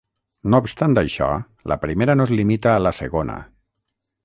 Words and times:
No 0.53 0.61
obstant 0.63 0.95
això, 1.01 1.27
la 1.73 1.77
primera 1.85 2.17
no 2.19 2.27
es 2.29 2.33
limita 2.39 2.75
a 2.79 2.83
la 2.87 2.95
segona. 3.03 3.39